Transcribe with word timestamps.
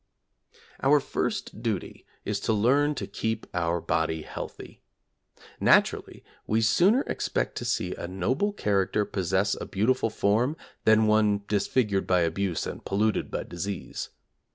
Our 0.81 0.99
first 0.99 1.61
duty 1.61 2.07
is 2.25 2.39
to 2.39 2.53
learn 2.53 2.95
to 2.95 3.05
keep 3.05 3.45
our 3.53 3.79
body 3.79 4.23
healthy. 4.23 4.81
Naturally, 5.59 6.23
we 6.47 6.59
sooner 6.61 7.01
expect 7.01 7.55
to 7.59 7.65
see 7.65 7.93
a 7.93 8.07
noble 8.07 8.51
character 8.51 9.05
possess 9.05 9.55
a 9.61 9.67
beautiful 9.67 10.09
form 10.09 10.57
than 10.85 11.05
one 11.05 11.43
disfigured 11.47 12.07
by 12.07 12.21
abuse 12.21 12.65
and 12.65 12.83
polluted 12.83 13.29
by 13.29 13.43
disease. 13.43 14.09